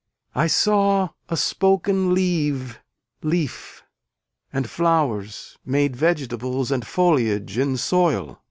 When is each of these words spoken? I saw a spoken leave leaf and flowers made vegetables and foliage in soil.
I 0.33 0.47
saw 0.47 1.09
a 1.29 1.37
spoken 1.37 2.15
leave 2.15 2.79
leaf 3.21 3.83
and 4.51 4.67
flowers 4.67 5.59
made 5.63 5.95
vegetables 5.95 6.71
and 6.71 6.87
foliage 6.87 7.59
in 7.59 7.77
soil. 7.77 8.39